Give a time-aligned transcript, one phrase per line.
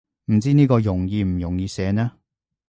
[0.33, 2.13] 唔知呢個容易唔容易寫呢